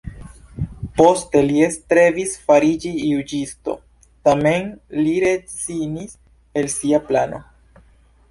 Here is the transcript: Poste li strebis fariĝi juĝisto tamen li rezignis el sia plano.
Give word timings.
Poste 0.99 1.41
li 1.49 1.59
strebis 1.73 2.31
fariĝi 2.47 2.93
juĝisto 3.09 3.75
tamen 4.29 4.65
li 5.03 5.13
rezignis 5.25 6.15
el 6.63 6.73
sia 6.77 7.01
plano. 7.11 7.43